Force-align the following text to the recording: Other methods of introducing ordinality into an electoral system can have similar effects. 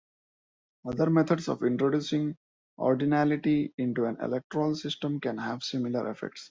Other 0.83 1.11
methods 1.11 1.47
of 1.47 1.61
introducing 1.61 2.35
ordinality 2.79 3.71
into 3.77 4.05
an 4.05 4.17
electoral 4.19 4.73
system 4.75 5.19
can 5.19 5.37
have 5.37 5.61
similar 5.61 6.09
effects. 6.09 6.39